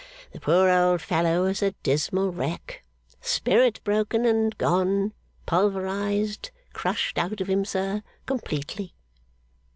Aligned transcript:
The 0.31 0.39
poor 0.39 0.67
old 0.67 0.99
fellow 0.99 1.45
is 1.45 1.61
a 1.61 1.75
dismal 1.83 2.31
wreck. 2.31 2.83
Spirit 3.21 3.79
broken 3.83 4.25
and 4.25 4.57
gone 4.57 5.13
pulverised 5.45 6.49
crushed 6.73 7.19
out 7.19 7.39
of 7.39 7.47
him, 7.47 7.63
sir, 7.63 8.01
completely! 8.25 8.95